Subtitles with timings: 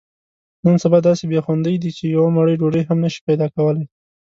[0.65, 3.85] نن سبا داسې بې خوندۍ دي، چې یوه مړۍ ډوډۍ هم نشې پیداکولی.